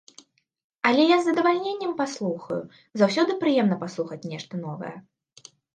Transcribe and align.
Але 0.89 1.03
я 1.09 1.17
з 1.19 1.23
задавальненнем 1.27 1.93
паслухаю, 2.01 2.59
заўсёды 3.05 3.31
прыемна 3.47 3.75
паслухаць 3.87 4.23
нешта 4.35 4.53
новае. 4.69 4.95